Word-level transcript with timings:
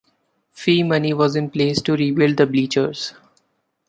Fee, 0.49 0.81
money 0.81 1.13
was 1.13 1.35
in 1.35 1.51
place 1.51 1.79
to 1.83 1.93
rebuild 1.95 2.37
the 2.37 2.47
bleachers. 2.47 3.13